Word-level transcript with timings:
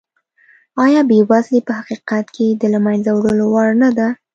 ایا 0.83 1.01
بېوزلي 1.09 1.59
په 1.67 1.71
حقیقت 1.79 2.25
کې 2.35 2.47
د 2.61 2.63
له 2.73 2.79
منځه 2.85 3.09
وړلو 3.13 3.45
وړ 3.53 3.69
نه 3.83 3.89
ده؟ 3.97 4.07